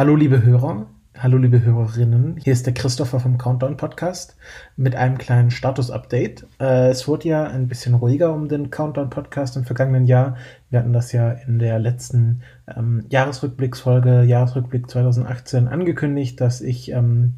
Hallo 0.00 0.16
liebe 0.16 0.42
Hörer, 0.42 0.86
hallo 1.18 1.36
liebe 1.36 1.62
Hörerinnen. 1.62 2.38
Hier 2.42 2.54
ist 2.54 2.64
der 2.64 2.72
Christopher 2.72 3.20
vom 3.20 3.36
Countdown 3.36 3.76
Podcast 3.76 4.34
mit 4.74 4.96
einem 4.96 5.18
kleinen 5.18 5.50
Status-Update. 5.50 6.46
Äh, 6.58 6.88
es 6.88 7.06
wurde 7.06 7.28
ja 7.28 7.44
ein 7.44 7.68
bisschen 7.68 7.92
ruhiger 7.92 8.32
um 8.32 8.48
den 8.48 8.70
Countdown 8.70 9.10
Podcast 9.10 9.58
im 9.58 9.64
vergangenen 9.64 10.06
Jahr. 10.06 10.38
Wir 10.70 10.78
hatten 10.78 10.94
das 10.94 11.12
ja 11.12 11.32
in 11.32 11.58
der 11.58 11.78
letzten 11.78 12.40
ähm, 12.74 13.04
Jahresrückblicksfolge, 13.10 14.22
Jahresrückblick 14.22 14.88
2018 14.88 15.68
angekündigt, 15.68 16.40
dass 16.40 16.62
ich 16.62 16.90
ähm, 16.92 17.34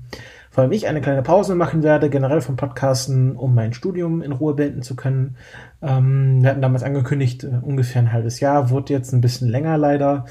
vor 0.52 0.62
allem 0.62 0.72
ich 0.72 0.86
eine 0.86 1.00
kleine 1.00 1.22
Pause 1.22 1.56
machen 1.56 1.82
werde, 1.82 2.10
generell 2.10 2.42
vom 2.42 2.54
Podcasten, 2.54 3.34
um 3.34 3.56
mein 3.56 3.72
Studium 3.72 4.22
in 4.22 4.30
Ruhe 4.30 4.54
beenden 4.54 4.82
zu 4.82 4.94
können. 4.94 5.34
Ähm, 5.82 6.42
wir 6.42 6.50
hatten 6.50 6.62
damals 6.62 6.84
angekündigt, 6.84 7.42
äh, 7.42 7.58
ungefähr 7.60 8.02
ein 8.02 8.12
halbes 8.12 8.38
Jahr, 8.38 8.70
wurde 8.70 8.92
jetzt 8.92 9.12
ein 9.12 9.20
bisschen 9.20 9.48
länger 9.48 9.76
leider. 9.78 10.26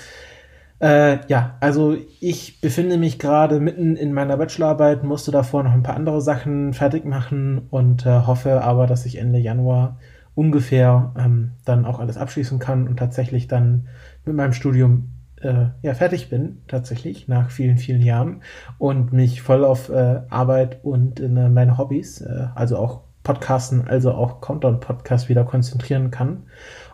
Äh, 0.82 1.20
ja, 1.28 1.58
also 1.60 1.96
ich 2.20 2.60
befinde 2.60 2.98
mich 2.98 3.20
gerade 3.20 3.60
mitten 3.60 3.96
in 3.96 4.14
meiner 4.14 4.36
Bachelorarbeit, 4.38 5.04
musste 5.04 5.30
davor 5.30 5.64
noch 5.64 5.74
ein 5.74 5.84
paar 5.84 5.96
andere 5.96 6.22
Sachen 6.22 6.74
fertig 6.74 7.06
machen 7.06 7.68
und 7.70 8.08
äh, 8.08 8.22
hoffe 8.26 8.64
aber, 8.64 8.88
dass 8.88 9.06
ich 9.06 9.20
Ende 9.20 9.38
Januar 9.38 10.00
ungefähr 10.34 11.14
ähm, 11.20 11.52
dann 11.66 11.86
auch 11.86 12.00
alles 12.00 12.18
abschließen 12.18 12.58
kann 12.58 12.88
und 12.88 12.98
tatsächlich 12.98 13.48
dann 13.48 13.90
mit 14.26 14.36
meinem 14.36 14.54
Studium 14.54 15.10
äh, 15.42 15.66
ja 15.84 15.94
fertig 15.94 16.30
bin, 16.32 16.64
tatsächlich 16.68 17.28
nach 17.28 17.52
vielen, 17.52 17.78
vielen 17.78 18.02
Jahren 18.02 18.42
und 18.80 19.14
mich 19.14 19.44
voll 19.44 19.64
auf 19.64 19.90
äh, 19.90 20.22
Arbeit 20.30 20.84
und 20.84 21.20
äh, 21.20 21.28
meine 21.28 21.78
Hobbys, 21.78 22.22
äh, 22.22 22.48
also 22.56 22.78
auch 22.78 23.02
Podcasten, 23.24 23.88
also 23.88 24.12
auch 24.12 24.42
Countdown-Podcast 24.42 25.30
wieder 25.30 25.44
konzentrieren 25.44 26.12
kann. 26.12 26.44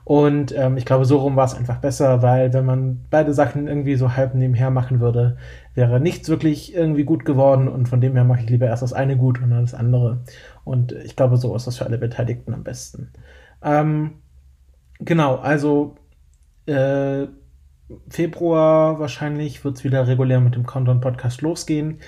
Und 0.03 0.55
ähm, 0.57 0.77
ich 0.77 0.85
glaube, 0.85 1.03
so 1.03 1.17
rum 1.17 1.35
war 1.35 1.45
es 1.45 1.53
einfach 1.53 1.79
besser, 1.79 2.21
weil 2.21 2.53
wenn 2.53 2.65
man 2.65 3.05
beide 3.09 3.33
Sachen 3.33 3.67
irgendwie 3.67 3.95
so 3.95 4.15
halb 4.15 4.35
nebenher 4.35 4.71
machen 4.71 5.01
würde, 5.01 5.37
wäre 5.73 5.99
nichts 5.99 6.29
wirklich 6.29 6.73
irgendwie 6.73 7.03
gut 7.03 7.25
geworden. 7.25 7.67
Und 7.67 7.89
von 7.89 7.99
dem 7.99 8.13
her 8.13 8.23
mache 8.23 8.41
ich 8.41 8.49
lieber 8.49 8.67
erst 8.67 8.83
das 8.83 8.93
eine 8.93 9.17
gut 9.17 9.41
und 9.41 9.49
dann 9.49 9.61
das 9.61 9.73
andere. 9.73 10.19
Und 10.63 10.93
ich 10.93 11.15
glaube, 11.17 11.35
so 11.37 11.53
ist 11.55 11.67
das 11.67 11.77
für 11.77 11.85
alle 11.85 11.97
Beteiligten 11.97 12.53
am 12.53 12.63
besten. 12.63 13.11
Ähm, 13.61 14.21
genau, 14.99 15.35
also 15.35 15.95
äh, 16.67 17.27
Februar 18.09 18.99
wahrscheinlich 18.99 19.63
wird 19.63 19.77
es 19.77 19.83
wieder 19.83 20.07
regulär 20.07 20.39
mit 20.39 20.55
dem 20.55 20.65
Countdown-Podcast 20.65 21.41
losgehen. 21.41 21.99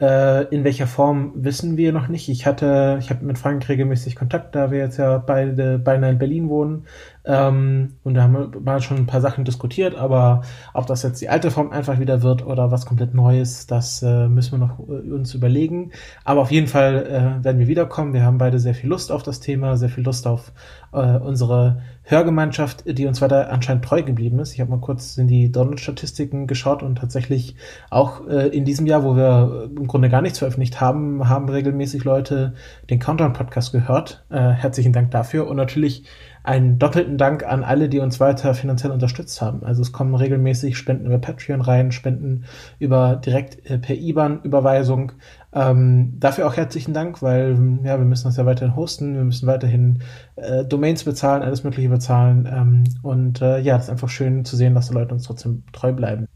Äh, 0.00 0.44
in 0.54 0.62
welcher 0.62 0.86
Form 0.86 1.32
wissen 1.34 1.76
wir 1.76 1.92
noch 1.92 2.08
nicht. 2.08 2.28
Ich 2.28 2.46
hatte, 2.46 2.98
ich 3.00 3.10
habe 3.10 3.24
mit 3.24 3.36
Frank 3.36 3.68
regelmäßig 3.68 4.14
Kontakt, 4.14 4.54
da 4.54 4.70
wir 4.70 4.78
jetzt 4.78 4.96
ja 4.98 5.18
beide 5.18 5.78
beinahe 5.78 6.12
in 6.12 6.18
Berlin 6.18 6.48
wohnen. 6.48 6.86
Ähm, 7.28 7.96
und 8.04 8.14
da 8.14 8.22
haben 8.22 8.32
wir 8.32 8.60
mal 8.60 8.80
schon 8.80 8.96
ein 8.96 9.06
paar 9.06 9.20
Sachen 9.20 9.44
diskutiert, 9.44 9.94
aber 9.94 10.40
ob 10.72 10.86
das 10.86 11.02
jetzt 11.02 11.20
die 11.20 11.28
alte 11.28 11.50
Form 11.50 11.70
einfach 11.70 12.00
wieder 12.00 12.22
wird 12.22 12.44
oder 12.46 12.70
was 12.70 12.86
komplett 12.86 13.12
Neues, 13.12 13.66
das 13.66 14.02
äh, 14.02 14.28
müssen 14.28 14.52
wir 14.52 14.66
noch 14.66 14.78
äh, 14.80 15.12
uns 15.12 15.34
überlegen. 15.34 15.92
Aber 16.24 16.40
auf 16.40 16.50
jeden 16.50 16.68
Fall 16.68 17.06
äh, 17.06 17.44
werden 17.44 17.58
wir 17.58 17.68
wiederkommen. 17.68 18.14
Wir 18.14 18.24
haben 18.24 18.38
beide 18.38 18.58
sehr 18.58 18.74
viel 18.74 18.88
Lust 18.88 19.12
auf 19.12 19.22
das 19.22 19.40
Thema, 19.40 19.76
sehr 19.76 19.90
viel 19.90 20.04
Lust 20.04 20.26
auf 20.26 20.52
äh, 20.92 21.18
unsere 21.18 21.82
Hörgemeinschaft, 22.04 22.84
die 22.86 23.06
uns 23.06 23.20
weiter 23.20 23.52
anscheinend 23.52 23.84
treu 23.84 24.02
geblieben 24.02 24.38
ist. 24.38 24.54
Ich 24.54 24.60
habe 24.60 24.70
mal 24.70 24.80
kurz 24.80 25.18
in 25.18 25.28
die 25.28 25.52
Download-Statistiken 25.52 26.46
geschaut 26.46 26.82
und 26.82 26.96
tatsächlich 26.96 27.56
auch 27.90 28.26
äh, 28.26 28.48
in 28.48 28.64
diesem 28.64 28.86
Jahr, 28.86 29.04
wo 29.04 29.14
wir 29.14 29.68
im 29.76 29.86
Grunde 29.86 30.08
gar 30.08 30.22
nichts 30.22 30.38
veröffentlicht 30.38 30.80
haben, 30.80 31.28
haben 31.28 31.50
regelmäßig 31.50 32.04
Leute 32.04 32.54
den 32.88 32.98
Countdown-Podcast 32.98 33.72
gehört. 33.72 34.24
Äh, 34.30 34.38
herzlichen 34.38 34.94
Dank 34.94 35.10
dafür 35.10 35.46
und 35.46 35.58
natürlich 35.58 36.04
einen 36.48 36.78
doppelten 36.78 37.18
Dank 37.18 37.44
an 37.44 37.62
alle, 37.62 37.90
die 37.90 37.98
uns 37.98 38.20
weiter 38.20 38.54
finanziell 38.54 38.90
unterstützt 38.90 39.42
haben. 39.42 39.64
Also 39.64 39.82
es 39.82 39.92
kommen 39.92 40.14
regelmäßig 40.14 40.78
Spenden 40.78 41.04
über 41.04 41.18
Patreon 41.18 41.60
rein, 41.60 41.92
Spenden 41.92 42.46
über 42.78 43.16
direkt 43.16 43.70
äh, 43.70 43.78
per 43.78 43.94
IBAN-Überweisung. 43.94 45.12
Ähm, 45.52 46.14
dafür 46.18 46.46
auch 46.46 46.56
herzlichen 46.56 46.94
Dank, 46.94 47.20
weil 47.20 47.50
ja, 47.84 47.98
wir 47.98 48.06
müssen 48.06 48.28
das 48.28 48.38
ja 48.38 48.46
weiterhin 48.46 48.76
hosten, 48.76 49.14
wir 49.14 49.24
müssen 49.24 49.46
weiterhin 49.46 49.98
äh, 50.36 50.64
Domains 50.64 51.04
bezahlen, 51.04 51.42
alles 51.42 51.64
Mögliche 51.64 51.90
bezahlen. 51.90 52.48
Ähm, 52.50 52.84
und 53.02 53.42
äh, 53.42 53.60
ja, 53.60 53.76
es 53.76 53.84
ist 53.84 53.90
einfach 53.90 54.08
schön 54.08 54.46
zu 54.46 54.56
sehen, 54.56 54.74
dass 54.74 54.88
die 54.88 54.94
Leute 54.94 55.14
uns 55.14 55.24
trotzdem 55.24 55.64
treu 55.72 55.92
bleiben. 55.92 56.28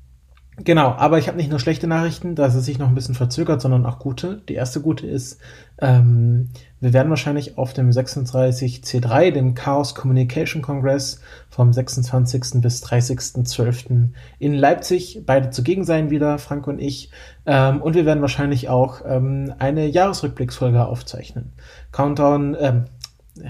Genau, 0.59 0.89
aber 0.91 1.19
ich 1.19 1.29
habe 1.29 1.39
nicht 1.39 1.49
nur 1.49 1.59
schlechte 1.59 1.87
Nachrichten, 1.87 2.35
dass 2.35 2.55
es 2.55 2.67
sich 2.67 2.79
noch 2.79 2.89
ein 2.89 2.95
bisschen 2.95 3.15
verzögert, 3.15 3.63
sondern 3.63 3.87
auch 3.87 3.99
gute. 3.99 4.43
Die 4.51 4.55
erste 4.55 4.83
gute 4.83 5.07
ist, 5.07 5.41
ähm, 5.81 6.51
wir 6.79 6.93
werden 6.93 7.09
wahrscheinlich 7.09 7.57
auf 7.57 7.73
dem 7.73 7.91
36C3, 7.91 9.31
dem 9.31 9.55
Chaos 9.55 9.95
Communication 9.95 10.61
Congress 10.61 11.23
vom 11.49 11.73
26. 11.73 12.61
bis 12.61 12.85
30.12. 12.85 14.11
in 14.39 14.53
Leipzig 14.53 15.23
beide 15.25 15.49
zugegen 15.49 15.85
sein 15.85 16.11
wieder, 16.11 16.37
Frank 16.37 16.67
und 16.67 16.81
ich. 16.81 17.11
Ähm, 17.47 17.81
und 17.81 17.95
wir 17.95 18.05
werden 18.05 18.21
wahrscheinlich 18.21 18.69
auch 18.69 19.01
ähm, 19.07 19.55
eine 19.59 19.87
Jahresrückblicksfolge 19.87 20.85
aufzeichnen. 20.85 21.53
Countdown, 21.93 22.57
ähm, 22.61 22.85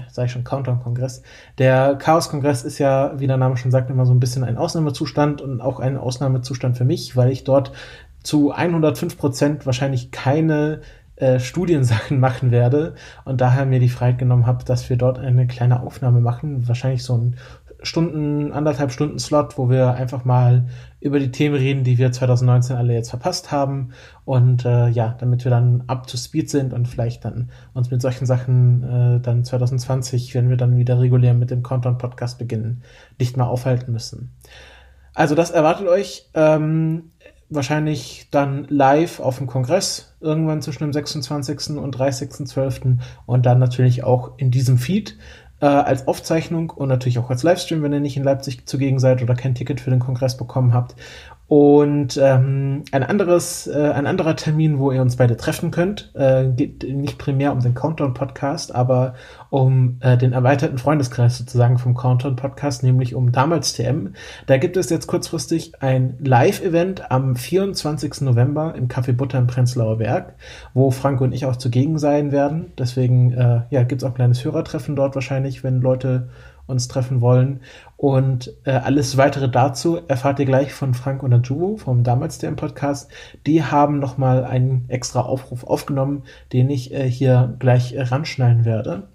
sage 0.09 0.27
ich 0.27 0.31
schon, 0.31 0.43
Countdown-Kongress. 0.43 1.23
Der 1.57 1.95
Chaos-Kongress 1.95 2.63
ist 2.63 2.79
ja, 2.79 3.19
wie 3.19 3.27
der 3.27 3.37
Name 3.37 3.57
schon 3.57 3.71
sagt, 3.71 3.89
immer 3.89 4.05
so 4.05 4.13
ein 4.13 4.19
bisschen 4.19 4.43
ein 4.43 4.57
Ausnahmezustand 4.57 5.41
und 5.41 5.61
auch 5.61 5.79
ein 5.79 5.97
Ausnahmezustand 5.97 6.77
für 6.77 6.85
mich, 6.85 7.15
weil 7.15 7.31
ich 7.31 7.43
dort 7.43 7.71
zu 8.23 8.51
105 8.51 9.17
Prozent 9.17 9.65
wahrscheinlich 9.65 10.11
keine 10.11 10.81
äh, 11.15 11.39
Studiensachen 11.39 12.19
machen 12.21 12.51
werde 12.51 12.95
und 13.25 13.41
daher 13.41 13.65
mir 13.65 13.79
die 13.79 13.89
Freiheit 13.89 14.17
genommen 14.17 14.47
habe, 14.47 14.63
dass 14.63 14.89
wir 14.89 14.97
dort 14.97 15.19
eine 15.19 15.45
kleine 15.47 15.81
Aufnahme 15.81 16.21
machen, 16.21 16.67
wahrscheinlich 16.67 17.03
so 17.03 17.17
ein 17.17 17.35
Stunden, 17.83 18.51
anderthalb 18.51 18.91
Stunden 18.91 19.19
Slot, 19.19 19.57
wo 19.57 19.69
wir 19.69 19.93
einfach 19.93 20.25
mal 20.25 20.65
über 20.99 21.19
die 21.19 21.31
Themen 21.31 21.55
reden, 21.55 21.83
die 21.83 21.97
wir 21.97 22.11
2019 22.11 22.75
alle 22.75 22.93
jetzt 22.93 23.09
verpasst 23.09 23.51
haben. 23.51 23.89
Und 24.25 24.65
äh, 24.65 24.87
ja, 24.87 25.15
damit 25.19 25.43
wir 25.43 25.51
dann 25.51 25.83
up 25.87 26.07
to 26.07 26.17
speed 26.17 26.49
sind 26.49 26.73
und 26.73 26.87
vielleicht 26.87 27.25
dann 27.25 27.51
uns 27.73 27.91
mit 27.91 28.01
solchen 28.01 28.25
Sachen 28.25 28.83
äh, 28.83 29.19
dann 29.19 29.43
2020, 29.43 30.33
wenn 30.33 30.49
wir 30.49 30.57
dann 30.57 30.77
wieder 30.77 30.99
regulär 30.99 31.33
mit 31.33 31.51
dem 31.51 31.61
Content-Podcast 31.61 32.39
beginnen, 32.39 32.83
nicht 33.19 33.37
mehr 33.37 33.47
aufhalten 33.47 33.91
müssen. 33.91 34.31
Also 35.13 35.35
das 35.35 35.51
erwartet 35.51 35.87
euch 35.87 36.29
ähm, 36.33 37.11
wahrscheinlich 37.49 38.27
dann 38.31 38.65
live 38.69 39.19
auf 39.19 39.37
dem 39.37 39.47
Kongress, 39.47 40.15
irgendwann 40.21 40.61
zwischen 40.61 40.83
dem 40.83 40.93
26. 40.93 41.77
und 41.77 41.95
30.12. 41.95 42.97
und 43.25 43.45
dann 43.45 43.59
natürlich 43.59 44.03
auch 44.03 44.37
in 44.37 44.51
diesem 44.51 44.77
Feed 44.77 45.17
äh, 45.63 45.65
als 45.65 46.09
Aufzeichnung 46.09 46.71
und 46.71 46.89
natürlich 46.89 47.19
auch 47.19 47.29
als 47.29 47.41
Livestream, 47.41 47.81
wenn 47.83 47.93
ihr 47.93 48.01
nicht 48.01 48.17
in 48.17 48.23
Leipzig 48.23 48.65
zugegen 48.65 48.99
seid 48.99 49.23
oder 49.23 49.33
kein 49.33 49.55
Ticket 49.55 49.79
für 49.79 49.91
den 49.91 49.99
Kongress 49.99 50.35
bekommen 50.35 50.73
habt. 50.73 50.95
Und 51.47 52.17
ähm, 52.21 52.83
ein 52.93 53.03
anderes, 53.03 53.67
äh, 53.67 53.91
ein 53.91 54.07
anderer 54.07 54.35
Termin, 54.35 54.79
wo 54.79 54.91
ihr 54.91 55.01
uns 55.01 55.17
beide 55.17 55.35
treffen 55.35 55.71
könnt, 55.71 56.11
äh, 56.15 56.47
geht 56.47 56.83
nicht 56.83 57.17
primär 57.17 57.51
um 57.51 57.59
den 57.59 57.73
Countdown-Podcast, 57.73 58.73
aber 58.73 59.15
um 59.49 59.97
äh, 59.99 60.17
den 60.17 60.31
erweiterten 60.31 60.77
Freundeskreis 60.77 61.37
sozusagen 61.37 61.77
vom 61.77 61.95
Countdown-Podcast, 61.95 62.81
nämlich 62.81 63.13
um 63.13 63.33
damals 63.33 63.73
TM. 63.73 64.13
Da 64.47 64.57
gibt 64.57 64.77
es 64.77 64.89
jetzt 64.89 65.07
kurzfristig 65.07 65.73
ein 65.81 66.17
Live-Event 66.23 67.11
am 67.11 67.35
24. 67.35 68.21
November 68.21 68.73
im 68.75 68.87
Café 68.87 69.11
Butter 69.11 69.37
im 69.37 69.47
Prenzlauer 69.47 69.97
Berg, 69.97 70.35
wo 70.73 70.91
Frank 70.91 71.19
und 71.19 71.33
ich 71.33 71.45
auch 71.45 71.57
zugegen 71.57 71.99
sein 71.99 72.31
werden. 72.31 72.71
Deswegen 72.77 73.33
äh, 73.33 73.61
ja, 73.69 73.83
gibt 73.83 74.01
es 74.01 74.05
auch 74.05 74.11
ein 74.11 74.15
kleines 74.15 74.45
Hörertreffen 74.45 74.95
dort 74.95 75.13
wahrscheinlich, 75.15 75.63
wenn 75.63 75.81
Leute 75.81 76.29
uns 76.65 76.87
treffen 76.87 77.21
wollen. 77.21 77.59
Und 78.03 78.53
äh, 78.65 78.71
alles 78.71 79.15
weitere 79.15 79.47
dazu 79.47 79.97
erfahrt 80.09 80.37
ihr 80.37 80.45
gleich 80.45 80.73
von 80.73 80.93
Frank 80.93 81.23
und 81.23 81.31
Ajuvo 81.31 81.77
vom 81.77 82.03
damals 82.03 82.37
der 82.37 82.51
Podcast. 82.51 83.09
Die 83.47 83.63
haben 83.63 83.99
nochmal 83.99 84.43
einen 84.43 84.83
extra 84.89 85.21
Aufruf 85.21 85.63
aufgenommen, 85.63 86.23
den 86.51 86.69
ich 86.69 86.93
äh, 86.93 87.09
hier 87.09 87.55
gleich 87.59 87.93
äh, 87.93 88.01
ranschneiden 88.01 88.65
werde. 88.65 89.07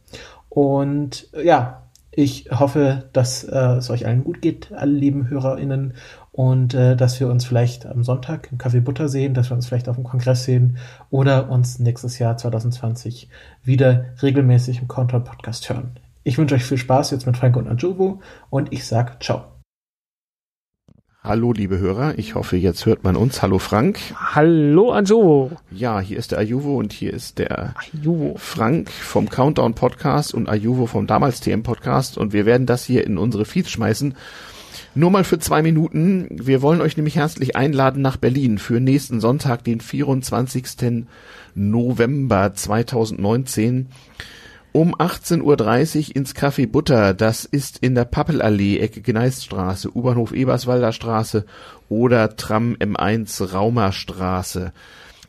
Und 0.48 1.28
äh, 1.34 1.47
ja, 1.47 1.82
ich 2.12 2.48
hoffe, 2.50 3.10
dass 3.12 3.44
äh, 3.44 3.59
es 3.77 3.91
euch 3.91 4.06
allen 4.06 4.25
gut 4.25 4.41
geht, 4.41 4.72
alle 4.72 4.93
lieben 4.93 5.28
HörerInnen, 5.28 5.93
und 6.32 6.72
äh, 6.72 6.97
dass 6.97 7.21
wir 7.21 7.28
uns 7.28 7.44
vielleicht 7.44 7.84
am 7.84 8.04
Sonntag 8.04 8.48
im 8.50 8.56
Café 8.56 8.81
Butter 8.81 9.10
sehen, 9.10 9.34
dass 9.34 9.50
wir 9.50 9.54
uns 9.54 9.66
vielleicht 9.66 9.91
auf 9.91 9.97
dem 9.97 10.04
Kongress 10.04 10.45
sehen 10.45 10.78
oder 11.10 11.51
uns 11.51 11.78
nächstes 11.78 12.18
Jahr 12.18 12.39
2020 12.39 13.28
wieder 13.63 14.07
regelmäßig 14.22 14.80
im 14.80 14.89
Content 14.89 15.27
Podcast 15.27 15.68
hören. 15.68 15.98
Ich 16.28 16.36
wünsche 16.36 16.57
euch 16.57 16.65
viel 16.65 16.77
Spaß 16.77 17.10
jetzt 17.13 17.25
mit 17.25 17.39
Frank 17.39 17.57
und 17.57 17.69
Anjuvo 17.69 18.21
und 18.51 18.71
ich 18.71 18.86
sag 18.86 19.22
ciao. 19.22 19.47
Hallo, 21.25 21.54
liebe 21.54 21.78
Hörer. 21.78 22.19
Ich 22.19 22.34
hoffe, 22.34 22.59
jetzt 22.59 22.84
hört 22.84 23.03
man 23.03 23.16
uns. 23.16 23.41
Hallo, 23.41 23.59
Frank. 23.59 23.98
Hallo, 24.15 24.91
Anjuvo. 24.91 25.53
Ja, 25.71 26.01
hier 26.01 26.19
ist 26.19 26.33
der 26.33 26.41
Ajuvo 26.41 26.77
und 26.77 26.92
hier 26.92 27.15
ist 27.15 27.39
der 27.39 27.75
Ajuvo. 27.78 28.34
Frank 28.36 28.91
vom 28.91 29.30
Countdown 29.30 29.72
Podcast 29.72 30.34
und 30.34 30.51
Ajuvo 30.51 30.84
vom 30.84 31.07
damals 31.07 31.41
TM 31.41 31.63
Podcast 31.63 32.19
und 32.19 32.34
wir 32.34 32.45
werden 32.45 32.66
das 32.66 32.84
hier 32.84 33.07
in 33.07 33.16
unsere 33.16 33.47
Feeds 33.47 33.71
schmeißen. 33.71 34.15
Nur 34.95 35.10
mal 35.10 35.25
für 35.25 35.39
zwei 35.39 35.63
Minuten. 35.63 36.28
Wir 36.30 36.60
wollen 36.60 36.83
euch 36.83 36.98
nämlich 36.98 37.16
herzlich 37.16 37.57
einladen 37.57 38.03
nach 38.03 38.19
Berlin 38.19 38.59
für 38.59 38.80
nächsten 38.80 39.21
Sonntag, 39.22 39.65
den 39.65 39.80
24. 39.80 41.07
November 41.54 42.53
2019 42.53 43.89
Um 44.72 44.94
18.30 44.94 46.10
Uhr 46.10 46.16
ins 46.16 46.34
Café 46.34 46.70
Butter. 46.70 47.15
Das 47.15 47.44
ist 47.44 47.78
in 47.78 47.94
der 47.94 48.04
Pappelallee, 48.04 48.78
Ecke 48.78 49.00
Gneiststraße, 49.00 49.97
U-Bahnhof 49.97 50.32
Eberswalder 50.32 50.92
Straße 50.92 51.47
oder 51.88 52.36
Tram 52.36 52.76
M1 52.78 53.53
Raumerstraße. 53.53 54.72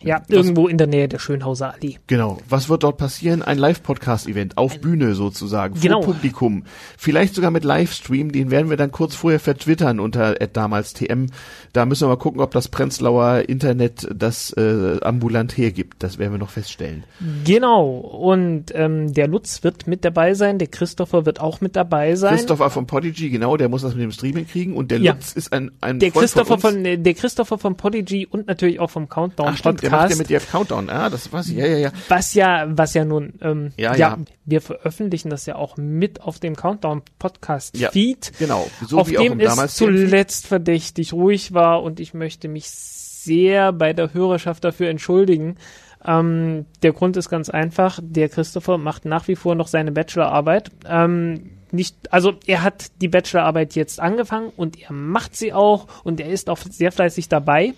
Ja, 0.04 0.22
irgendwo 0.30 0.68
in 0.68 0.78
der 0.78 0.88
Nähe 0.88 1.08
der 1.08 1.20
Schönhauser 1.20 1.74
Allee. 1.74 1.98
Genau. 2.08 2.38
Was 2.48 2.70
wird 2.70 2.84
dort 2.84 2.98
passieren? 2.98 3.42
Ein 3.42 3.58
Live-Podcast-Event 3.58 4.58
auf 4.58 4.80
Bühne 4.80 5.14
sozusagen, 5.14 5.76
vor 5.76 5.82
Genau. 5.82 6.00
Publikum. 6.02 6.64
Vielleicht 6.98 7.36
sogar 7.36 7.52
mit 7.52 7.64
Livestream, 7.66 8.32
den 8.32 8.50
werden 8.52 8.70
wir 8.70 8.78
dann 8.78 8.92
kurz 8.92 9.16
vorher 9.16 9.40
vertwittern 9.40 10.00
unter 10.00 10.36
damals 10.36 10.94
TM. 10.94 11.28
Da 11.74 11.86
müssen 11.86 12.04
wir 12.04 12.10
mal 12.10 12.18
gucken, 12.18 12.40
ob 12.42 12.52
das 12.52 12.68
Prenzlauer 12.70 13.44
Internet 13.50 14.08
das 14.16 14.52
äh, 14.54 15.00
ambulant 15.02 15.58
hergibt. 15.58 16.02
Das 16.02 16.18
werden 16.18 16.32
wir 16.32 16.40
noch 16.40 16.50
feststellen. 16.50 17.04
Genau. 17.46 17.90
Und 17.98 18.66
ähm, 18.76 19.14
der 19.14 19.28
Lutz 19.28 19.64
wird 19.64 19.88
mit 19.88 20.06
dabei 20.06 20.34
sein, 20.34 20.60
der 20.60 20.68
Christopher 20.68 21.26
wird 21.26 21.42
auch 21.42 21.62
mit 21.62 21.76
dabei 21.76 22.16
sein. 22.16 22.36
Christopher 22.36 22.70
von 22.70 22.88
Podigy, 22.88 23.30
genau, 23.30 23.58
der 23.58 23.70
muss 23.70 23.82
das 23.82 23.96
mit 23.96 24.04
dem 24.04 24.12
Streaming 24.12 24.48
kriegen 24.48 24.76
und 24.76 24.92
der 24.92 25.00
Ja. 25.00 25.14
Lutz 25.14 25.34
ist 25.34 25.52
ein, 25.54 25.72
ein 25.82 26.00
der 26.00 26.12
Freund 26.12 26.22
Christopher 26.24 26.58
von, 26.58 26.70
uns. 26.72 26.76
von, 26.78 26.86
äh, 26.86 26.98
der 26.98 27.14
Christopher 27.14 27.58
von 27.58 27.76
Podigy 27.76 28.26
und 28.26 28.48
natürlich 28.48 28.80
auch 28.80 28.90
vom 28.90 29.10
Countdown 29.10 29.48
Ach 29.50 29.58
stimmt, 29.58 29.82
der 29.90 30.00
macht 30.00 30.10
ja 30.12 30.16
mit 30.18 30.30
dir 30.30 30.40
Countdown. 30.40 30.90
Ah, 30.90 31.10
das 31.10 31.32
weiß 31.32 31.50
ich. 31.50 31.58
Ja, 31.58 31.66
ja, 31.66 31.78
ja. 31.78 31.92
Was 32.08 32.34
ja, 32.34 32.66
was 32.70 32.94
ja 32.94 33.06
nun, 33.06 33.34
ähm, 33.42 33.72
Ja, 33.78 33.96
ja. 33.96 34.18
wir 34.46 34.62
veröffentlichen 34.62 35.30
das 35.30 35.46
ja 35.46 35.56
auch 35.56 35.78
mit 35.78 36.22
auf 36.22 36.40
dem 36.40 36.56
Countdown 36.56 37.02
Podcast 37.20 37.78
Ja, 37.78 37.92
Feed, 37.92 38.32
Genau. 38.40 38.70
So 38.88 39.00
auf 39.00 39.10
wie 39.10 39.18
auch 39.18 39.24
dem 39.24 39.40
es 39.40 39.50
damals 39.50 39.74
-Feed. 39.74 39.78
zuletzt 39.78 40.48
verdächtig 40.48 41.14
ruhig 41.14 41.54
war 41.54 41.84
und 41.84 42.00
ich 42.00 42.14
möchte 42.14 42.48
mich 42.48 42.70
sehr 42.70 43.72
bei 43.74 43.94
der 43.94 44.14
Hörerschaft 44.14 44.64
dafür 44.64 44.90
entschuldigen. 44.90 45.58
Ähm, 46.06 46.66
der 46.82 46.94
Grund 46.94 47.18
ist 47.18 47.30
ganz 47.30 47.50
einfach, 47.50 48.00
der 48.02 48.30
Christopher 48.30 48.78
macht 48.78 49.04
nach 49.06 49.28
wie 49.28 49.36
vor 49.36 49.56
noch 49.56 49.68
seine 49.68 49.92
Bachelorarbeit. 49.92 50.72
Ähm, 50.88 51.52
nicht, 51.72 51.96
also 52.12 52.34
er 52.48 52.64
hat 52.64 52.90
die 53.02 53.10
Bachelorarbeit 53.10 53.76
jetzt 53.76 54.00
angefangen 54.00 54.52
und 54.56 54.82
er 54.82 54.94
macht 54.94 55.36
sie 55.36 55.54
auch 55.54 55.88
und 56.04 56.20
er 56.20 56.30
ist 56.30 56.50
auch 56.50 56.58
sehr 56.58 56.92
fleißig 56.92 57.28
dabei. 57.30 57.74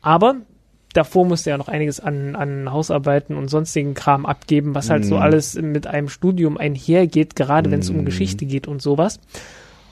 Aber 0.00 0.36
davor 0.96 1.26
musste 1.26 1.50
er 1.50 1.58
noch 1.58 1.68
einiges 1.68 2.00
an, 2.00 2.34
an 2.36 2.72
Hausarbeiten 2.72 3.36
und 3.36 3.48
sonstigen 3.48 3.94
Kram 3.94 4.26
abgeben, 4.26 4.74
was 4.74 4.90
halt 4.90 5.04
so 5.04 5.16
Mhm. 5.16 5.22
alles 5.22 5.54
mit 5.54 5.86
einem 5.86 6.08
Studium 6.08 6.56
einhergeht, 6.56 7.36
gerade 7.36 7.70
wenn 7.70 7.80
es 7.80 7.90
um 7.90 7.98
Mhm. 7.98 8.04
Geschichte 8.04 8.46
geht 8.46 8.66
und 8.66 8.80
sowas. 8.82 9.20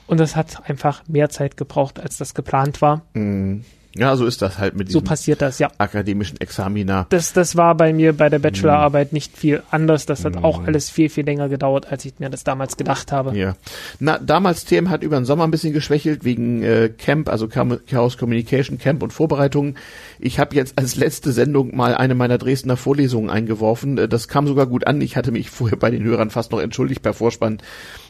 Und 0.07 0.19
das 0.19 0.35
hat 0.35 0.69
einfach 0.69 1.03
mehr 1.07 1.29
Zeit 1.29 1.57
gebraucht, 1.57 1.99
als 1.99 2.17
das 2.17 2.33
geplant 2.35 2.81
war. 2.81 3.01
Mm. 3.13 3.61
Ja, 3.97 4.15
so 4.17 4.25
ist 4.25 4.41
das 4.41 4.57
halt 4.57 4.75
mit 4.75 4.89
So 4.89 4.99
diesem 4.99 5.07
passiert 5.07 5.41
das, 5.41 5.59
ja. 5.59 5.69
akademischen 5.77 6.39
Examina. 6.41 7.05
Das, 7.09 7.31
das 7.33 7.55
war 7.55 7.75
bei 7.75 7.93
mir 7.93 8.11
bei 8.13 8.29
der 8.29 8.39
Bachelorarbeit 8.39 9.13
nicht 9.13 9.37
viel 9.37 9.63
anders. 9.71 10.05
Das 10.05 10.25
hat 10.25 10.37
auch 10.43 10.59
Mhm. 10.61 10.65
alles 10.67 10.89
viel, 10.89 11.09
viel 11.09 11.23
länger 11.25 11.47
gedauert, 11.49 11.91
als 11.91 12.03
ich 12.05 12.19
mir 12.19 12.29
das 12.29 12.43
damals 12.43 12.75
gedacht 12.77 13.11
habe. 13.11 13.37
Ja. 13.37 13.55
Na, 13.99 14.17
damals 14.19 14.65
TM 14.65 14.89
hat 14.89 15.01
über 15.03 15.15
den 15.15 15.25
Sommer 15.25 15.45
ein 15.45 15.51
bisschen 15.51 15.71
geschwächelt 15.73 16.25
wegen 16.25 16.61
äh, 16.63 16.89
Camp, 16.89 17.29
also 17.29 17.47
Chaos 17.47 18.17
Communication 18.17 18.77
Camp 18.77 19.01
und 19.01 19.13
Vorbereitungen. 19.13 19.77
Ich 20.19 20.39
habe 20.39 20.55
jetzt 20.55 20.77
als 20.77 20.95
letzte 20.97 21.31
Sendung 21.31 21.75
mal 21.75 21.95
eine 21.95 22.15
meiner 22.15 22.37
Dresdner 22.37 22.77
Vorlesungen 22.77 23.29
eingeworfen. 23.29 23.97
Äh, 23.97 24.07
Das 24.09 24.27
kam 24.27 24.45
sogar 24.47 24.65
gut 24.67 24.87
an. 24.87 24.99
Ich 25.01 25.15
hatte 25.15 25.31
mich 25.31 25.49
vorher 25.49 25.77
bei 25.77 25.89
den 25.89 26.03
Hörern 26.03 26.29
fast 26.31 26.51
noch 26.51 26.59
entschuldigt 26.59 27.01
per 27.01 27.13
Vorspann. 27.13 27.59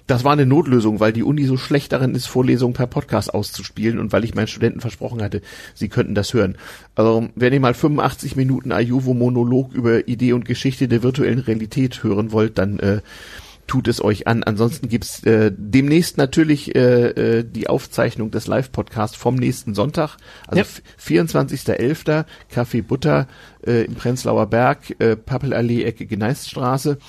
Das 0.07 0.24
war 0.24 0.34
eine 0.34 0.46
Notlösung, 0.46 1.00
weil 1.00 1.13
die 1.13 1.24
Uni 1.24 1.46
so 1.46 1.57
schlecht 1.57 1.92
darin 1.92 2.13
ist, 2.13 2.28
Vorlesungen 2.28 2.74
per 2.75 2.86
Podcast 2.86 3.34
auszuspielen 3.34 3.98
und 3.98 4.12
weil 4.13 4.24
ich 4.24 4.36
meinen 4.36 4.46
Studenten 4.48 4.80
versprochen 4.80 5.22
hatte, 5.24 5.42
sie 5.74 5.90
könnten 5.90 6.13
das 6.13 6.34
hören. 6.34 6.57
Also, 6.94 7.30
wenn 7.36 7.54
ihr 7.54 7.60
mal 7.60 7.74
85 7.74 8.36
Minuten 8.36 8.72
Ayuvo-Monolog 8.72 9.74
über 9.74 10.07
Idee 10.07 10.34
und 10.34 10.46
Geschichte 10.46 10.88
der 10.88 11.02
virtuellen 11.02 11.40
Realität 11.40 12.04
hören 12.04 12.31
wollt, 12.31 12.60
dann 12.60 12.78
äh, 12.80 13.02
tut 13.66 13.88
es 13.88 14.00
euch 14.00 14.28
an. 14.28 14.44
Ansonsten 14.44 14.90
gibt's 14.90 15.24
äh, 15.24 15.52
demnächst 15.57 16.18
natürlich 16.19 16.75
äh, 16.75 17.40
äh, 17.40 17.44
die 17.44 17.68
Aufzeichnung 17.68 18.30
des 18.30 18.46
Live-Podcasts 18.46 19.18
vom 19.18 19.34
nächsten 19.34 19.74
Sonntag, 19.74 20.18
also 20.46 20.60
Ja. 20.60 20.62
f- 20.62 20.84
24.11. 21.04 22.25
Café 22.54 22.84
Butter 22.84 23.28
äh, 23.66 23.86
im 23.86 23.96
Prenzlauer 23.96 24.46
Berg, 24.48 24.96
äh, 25.00 25.16
Pappelallee, 25.16 25.84
Ecke 25.84 26.06
Gneiststraße. 26.06 27.00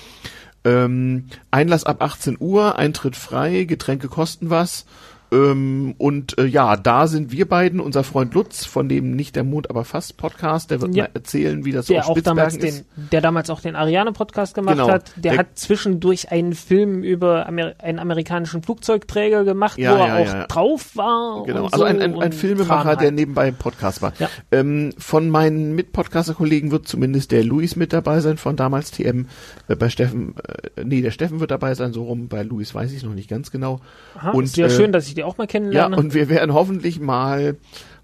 Ähm, 0.67 1.27
Einlass 1.49 1.85
ab 1.85 2.01
18 2.01 2.37
Uhr, 2.39 2.77
Eintritt 2.77 3.15
frei, 3.15 3.63
Getränke 3.63 4.09
kosten 4.09 4.49
was. 4.49 4.85
Ähm, 5.31 5.95
und 5.97 6.37
äh, 6.37 6.45
ja, 6.45 6.77
da 6.77 7.07
sind 7.07 7.31
wir 7.31 7.47
beiden, 7.47 7.79
unser 7.79 8.03
Freund 8.03 8.33
Lutz, 8.33 8.63
von 8.65 8.87
dem 8.87 9.11
nicht 9.15 9.35
der 9.35 9.43
Mond, 9.43 9.69
aber 9.69 9.83
fast 9.83 10.15
Podcast, 10.17 10.71
der 10.71 10.79
wird 10.81 10.95
Ja. 10.95 11.03
mal 11.03 11.09
erzählen, 11.13 11.65
wie 11.65 11.71
das 11.73 11.87
so 11.87 11.93
Der 11.93 12.03
auf 12.05 12.11
auch 12.11 12.21
damals 12.21 12.53
Spitzbergen 12.53 12.85
den, 12.95 13.03
ist. 13.03 13.11
der 13.11 13.21
damals 13.21 13.49
auch 13.49 13.59
den 13.59 13.75
Ariane-Podcast 13.75 14.55
gemacht 14.55 14.77
Genau. 14.77 14.89
hat. 14.89 15.11
Der, 15.17 15.33
Der- 15.33 15.39
hat 15.39 15.47
zwischendurch 15.55 16.31
einen 16.31 16.53
Film 16.53 17.03
über 17.03 17.45
Amer 17.47 17.73
einen 17.79 17.99
amerikanischen 17.99 18.63
Flugzeugträger 18.63 19.43
gemacht, 19.43 19.77
Ja, 19.77 19.91
wo 19.91 19.95
er 20.01 20.07
ja, 20.07 20.15
auch 20.15 20.33
ja. 20.33 20.47
drauf 20.47 20.95
war. 20.95 21.43
Genau, 21.45 21.65
also 21.65 21.77
so 21.79 21.83
ein, 21.83 22.01
ein, 22.01 22.13
ein 22.13 22.15
und 22.15 22.35
Filmemacher, 22.35 22.95
der 22.95 23.11
nebenbei 23.11 23.49
im 23.49 23.55
Podcast 23.55 24.01
war. 24.01 24.13
Ähm, 24.51 24.93
von 24.97 25.29
meinen 25.29 25.75
Mitpodcaster-Kollegen 25.75 26.71
wird 26.71 26.87
zumindest 26.87 27.31
der 27.31 27.43
Luis 27.43 27.75
mit 27.75 27.91
dabei 27.91 28.21
sein 28.21 28.37
von 28.37 28.55
damals 28.55 28.91
TM. 28.91 29.27
Äh, 29.67 29.75
bei 29.75 29.89
Steffen, 29.89 30.35
äh, 30.77 30.83
nee, 30.85 31.01
der 31.01 31.11
Steffen 31.11 31.39
wird 31.41 31.51
dabei 31.51 31.75
sein, 31.75 31.91
so 31.91 32.03
rum. 32.05 32.29
Bei 32.29 32.43
Luis 32.43 32.73
weiß 32.73 32.93
ich 32.93 33.03
noch 33.03 33.13
nicht 33.13 33.29
ganz 33.29 33.51
genau. 33.51 33.81
Aha, 34.17 34.31
und, 34.31 34.45
ist 34.45 34.55
ja 34.57 34.67
äh, 34.67 34.69
schön, 34.69 34.91
dass 34.93 35.07
ich 35.07 35.16
die 35.17 35.23
auch 35.23 35.37
mal 35.37 35.43
Ja, 35.43 35.47
kennenlerne. 35.47 35.97
und 35.97 36.13
wir 36.13 36.29
werden 36.29 36.53
hoffentlich 36.53 36.99
mal 36.99 37.57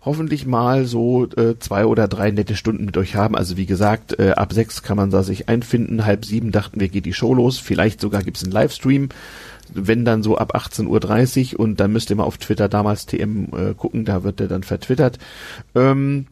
hoffentlich 0.05 0.45
mal 0.45 0.85
so 0.85 1.27
äh, 1.37 1.57
zwei 1.59 1.85
oder 1.85 2.09
drei 2.09 2.29
nette 2.31 2.57
Stunden 2.57 2.83
mit 2.83 2.97
euch 2.97 3.15
haben. 3.15 3.37
Also 3.37 3.55
wie 3.55 3.65
gesagt, 3.65 4.19
äh, 4.19 4.31
ab 4.31 4.51
sechs 4.51 4.83
kann 4.83 4.97
man 4.97 5.11
da 5.11 5.23
sich 5.23 5.47
einfinden. 5.47 6.05
Halb 6.05 6.25
sieben 6.25 6.51
dachten 6.51 6.81
wir, 6.81 6.89
geht 6.89 7.05
die 7.05 7.13
Show 7.13 7.33
los. 7.33 7.57
Vielleicht 7.57 8.01
sogar 8.01 8.21
gibt's 8.21 8.43
einen 8.43 8.51
Livestream. 8.51 9.07
Wenn 9.73 10.03
dann 10.03 10.21
so 10.21 10.37
ab 10.37 10.55
18.30 10.57 11.53
Uhr 11.53 11.59
und 11.61 11.79
dann 11.79 11.93
müsst 11.93 12.09
ihr 12.09 12.17
mal 12.17 12.25
auf 12.25 12.37
Twitter 12.37 12.67
damals 12.67 13.05
TM 13.05 13.45
äh, 13.55 13.73
gucken, 13.75 14.03
da 14.03 14.23
wird 14.25 14.41
der 14.41 14.49
dann 14.49 14.63
vertwittert. 14.63 15.19
Ähm, 15.73 16.27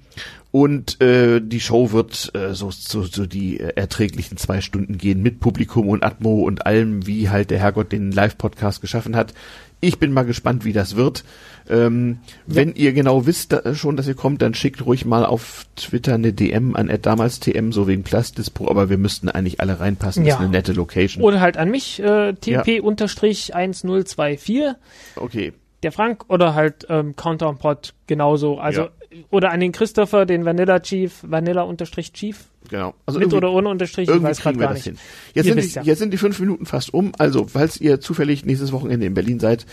und 0.51 0.99
äh, 1.01 1.39
die 1.39 1.61
Show 1.61 1.93
wird 1.93 2.31
äh, 2.35 2.53
so, 2.53 2.71
so, 2.71 3.03
so 3.03 3.25
die 3.25 3.61
äh, 3.61 3.71
erträglichen 3.77 4.35
zwei 4.35 4.59
Stunden 4.59 4.97
gehen 4.97 5.21
mit 5.23 5.39
Publikum 5.39 5.87
und 5.87 6.03
Atmo 6.03 6.41
und 6.41 6.65
allem, 6.65 7.07
wie 7.07 7.29
halt 7.29 7.51
der 7.51 7.59
Herrgott 7.59 7.93
den 7.93 8.11
Live-Podcast 8.11 8.81
geschaffen 8.81 9.15
hat. 9.15 9.33
Ich 9.83 9.97
bin 9.99 10.13
mal 10.13 10.23
gespannt, 10.25 10.63
wie 10.63 10.73
das 10.73 10.95
wird. 10.95 11.23
Ähm, 11.69 12.19
Wenn 12.45 12.73
ihr 12.75 12.93
genau 12.93 13.25
wisst 13.25 13.51
da, 13.53 13.73
schon, 13.75 13.97
dass 13.97 14.07
ihr 14.07 14.13
kommt, 14.15 14.41
dann 14.41 14.53
schickt 14.53 14.85
ruhig 14.85 15.05
mal 15.05 15.25
auf 15.25 15.65
Twitter 15.75 16.13
eine 16.13 16.33
DM 16.33 16.75
an 16.75 16.91
damals 17.01 17.39
TM, 17.39 17.71
so 17.71 17.87
wegen 17.87 18.03
Plastispo, 18.03 18.69
aber 18.69 18.89
wir 18.89 18.97
müssten 18.97 19.29
eigentlich 19.29 19.59
alle 19.59 19.79
reinpassen. 19.79 20.23
Das 20.23 20.29
Ja. 20.29 20.35
ist 20.35 20.41
eine 20.41 20.49
nette 20.51 20.73
Location. 20.73 21.23
Oder 21.23 21.39
halt 21.41 21.57
an 21.57 21.69
mich, 21.71 21.99
äh, 22.01 22.33
TP-1024, 22.33 24.75
Okay. 25.15 25.53
der 25.83 25.91
Frank, 25.91 26.25
oder 26.29 26.53
halt 26.55 26.85
ähm, 26.89 27.15
Countdown-Pod 27.15 27.93
genauso. 28.07 28.57
Also, 28.59 28.81
Ja. 28.83 28.89
Oder 29.29 29.51
an 29.51 29.59
den 29.59 29.71
Christopher, 29.71 30.25
den 30.25 30.45
Vanilla 30.45 30.79
Chief, 30.79 31.19
Vanilla-Chief, 31.23 32.37
Genau. 32.69 32.93
Also 33.05 33.19
mit 33.19 33.33
oder 33.33 33.51
ohne 33.51 33.69
Unterstrich, 33.69 34.03
ich 34.03 34.09
Irgendwie 34.09 34.29
weiß 34.29 34.39
gerade 34.39 34.57
kriegen 34.57 34.59
wir 34.61 34.67
gar 34.67 34.75
das 34.75 34.85
nicht. 34.85 34.99
hin. 34.99 35.07
Jetzt 35.33 35.45
sind, 35.45 35.63
die, 35.63 35.69
ja. 35.75 35.81
jetzt 35.83 35.99
sind 35.99 36.11
die 36.11 36.17
fünf 36.17 36.39
Minuten 36.39 36.65
fast 36.65 36.93
um. 36.93 37.11
Also, 37.17 37.47
falls 37.47 37.81
ihr 37.81 37.99
zufällig 37.99 38.45
nächstes 38.45 38.71
Wochenende 38.71 39.05
in 39.05 39.13
Berlin 39.13 39.39
seid, 39.39 39.65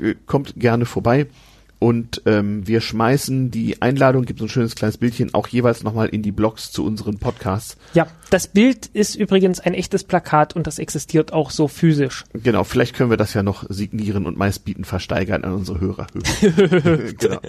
äh, 0.00 0.14
kommt 0.26 0.54
gerne 0.56 0.86
vorbei. 0.86 1.26
Und 1.80 2.20
ähm, 2.26 2.66
wir 2.68 2.82
schmeißen 2.82 3.50
die 3.50 3.80
Einladung, 3.80 4.26
gibt 4.26 4.38
so 4.38 4.44
ein 4.44 4.50
schönes 4.50 4.74
kleines 4.74 4.98
Bildchen, 4.98 5.32
auch 5.32 5.48
jeweils 5.48 5.82
nochmal 5.82 6.10
in 6.10 6.22
die 6.22 6.30
Blogs 6.30 6.70
zu 6.70 6.84
unseren 6.84 7.18
Podcasts. 7.18 7.78
Ja, 7.94 8.06
das 8.28 8.48
Bild 8.48 8.86
ist 8.86 9.14
übrigens 9.14 9.60
ein 9.60 9.72
echtes 9.72 10.04
Plakat 10.04 10.54
und 10.54 10.66
das 10.66 10.78
existiert 10.78 11.32
auch 11.32 11.50
so 11.50 11.68
physisch. 11.68 12.24
Genau, 12.34 12.64
vielleicht 12.64 12.94
können 12.94 13.08
wir 13.08 13.16
das 13.16 13.32
ja 13.32 13.42
noch 13.42 13.64
signieren 13.70 14.26
und 14.26 14.36
meistbieten 14.36 14.84
versteigern 14.84 15.42
an 15.42 15.54
unsere 15.54 15.80
Hörer. 15.80 16.06
genau. 17.18 17.40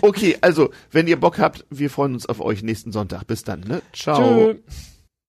Okay, 0.00 0.38
also, 0.40 0.70
wenn 0.90 1.06
ihr 1.06 1.20
Bock 1.20 1.38
habt, 1.38 1.66
wir 1.68 1.90
freuen 1.90 2.14
uns 2.14 2.24
auf 2.24 2.40
euch 2.40 2.62
nächsten 2.62 2.90
Sonntag. 2.90 3.26
Bis 3.26 3.44
dann, 3.44 3.60
ne? 3.60 3.82
Ciao. 3.92 4.54
Tschö. 4.54 4.54